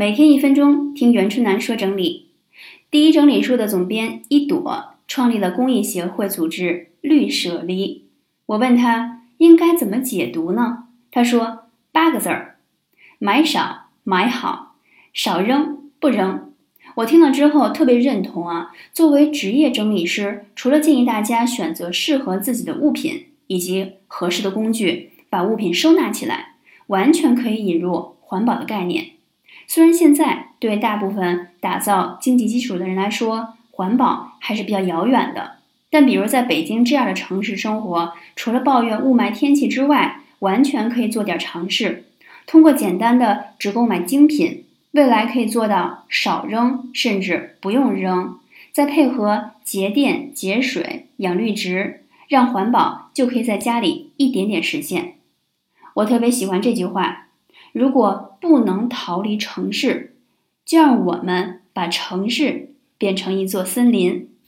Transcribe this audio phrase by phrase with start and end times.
[0.00, 2.30] 每天一分钟，听袁春楠说整理。
[2.90, 8.06] 第一整理书的总编一朵创立了公益协会组织绿舍离。
[8.46, 10.84] 我问他应该怎么解读呢？
[11.10, 12.56] 他说八个字儿：
[13.18, 14.76] 买少买好，
[15.12, 16.50] 少扔不扔。
[16.94, 18.70] 我听了之后特别认同啊。
[18.94, 26.54] 作为职业整理师，除了建议大家选择适合自己的物品以及合适的工具，把物品收纳起来，
[26.86, 29.10] 完全可以引入环保的概念。
[29.72, 42.06] 虽然现在对大部分打造经济基础的人来说，环保还是比较遥远的，但比如在北京这样的城市生活，除了抱怨雾霾天气之外，完全可以做点尝试。
[42.48, 48.40] 通过简单的只购买精品，未来可以做到少扔，甚至不用扔。
[48.72, 55.14] 再配合节电节水、养绿植，让环保就可以在家里一点点实现。
[55.94, 57.28] 我特别喜欢这句话。
[57.72, 60.16] 如果不能逃离城市，
[60.64, 64.29] 就让我们把城市变成一座森林。